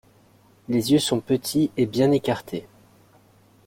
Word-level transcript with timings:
Les 0.67 0.91
yeux 0.93 0.97
sont 0.97 1.19
petits 1.19 1.69
et 1.77 1.85
bien 1.85 2.11
écartés. 2.11 2.67